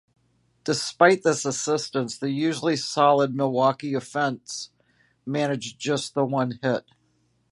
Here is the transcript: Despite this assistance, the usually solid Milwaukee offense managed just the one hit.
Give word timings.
Despite 0.63 1.21
this 1.21 1.45
assistance, 1.45 2.17
the 2.17 2.31
usually 2.31 2.75
solid 2.75 3.35
Milwaukee 3.35 3.93
offense 3.93 4.71
managed 5.27 5.77
just 5.79 6.15
the 6.15 6.25
one 6.25 6.57
hit. 6.63 6.85